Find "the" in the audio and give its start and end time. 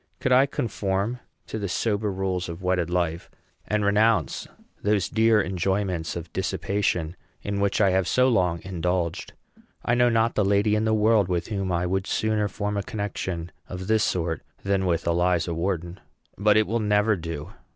1.59-1.69, 10.33-10.43, 10.85-10.93